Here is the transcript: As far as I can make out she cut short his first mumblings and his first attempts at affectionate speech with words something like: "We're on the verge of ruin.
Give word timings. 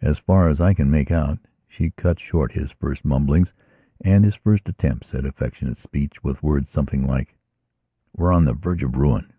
As 0.00 0.18
far 0.18 0.48
as 0.48 0.62
I 0.62 0.72
can 0.72 0.90
make 0.90 1.10
out 1.10 1.38
she 1.68 1.90
cut 1.90 2.18
short 2.18 2.52
his 2.52 2.72
first 2.72 3.04
mumblings 3.04 3.52
and 4.00 4.24
his 4.24 4.34
first 4.34 4.66
attempts 4.66 5.14
at 5.14 5.26
affectionate 5.26 5.76
speech 5.76 6.24
with 6.24 6.42
words 6.42 6.70
something 6.70 7.06
like: 7.06 7.36
"We're 8.16 8.32
on 8.32 8.46
the 8.46 8.54
verge 8.54 8.82
of 8.82 8.96
ruin. 8.96 9.30